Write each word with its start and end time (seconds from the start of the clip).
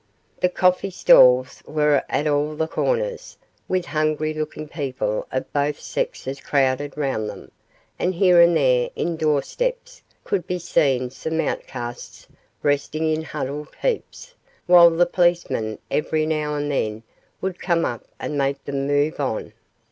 The 0.39 0.49
coffee 0.49 0.89
stalls 0.89 1.61
were 1.67 2.01
at 2.09 2.25
all 2.25 2.55
the 2.55 2.67
corners, 2.67 3.37
with 3.67 3.85
hungry 3.85 4.33
looking 4.33 4.67
people 4.67 5.27
of 5.31 5.53
both 5.53 5.79
sexes 5.79 6.39
crowded 6.41 6.97
round 6.97 7.29
them, 7.29 7.51
and 7.99 8.15
here 8.15 8.41
and 8.41 8.57
there 8.57 8.89
in 8.95 9.15
door 9.15 9.43
steps 9.43 10.01
could 10.23 10.47
be 10.47 10.57
seen 10.57 11.11
some 11.11 11.39
outcasts 11.39 12.27
resting 12.63 13.13
in 13.13 13.21
huddled 13.21 13.75
heaps, 13.79 14.33
while 14.65 14.89
the 14.89 15.05
policemen 15.05 15.77
every 15.91 16.25
now 16.25 16.55
and 16.55 16.71
then 16.71 17.03
would 17.39 17.59
come 17.59 17.85
up 17.85 18.03
and 18.19 18.35
make 18.35 18.65
them 18.65 18.87
move 18.87 19.19
on. 19.19 19.53